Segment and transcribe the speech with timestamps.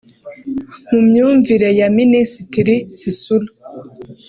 [0.89, 3.47] mu myumvire ya Minisititri Sisulu